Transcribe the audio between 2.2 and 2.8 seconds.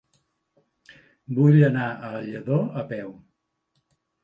Lladó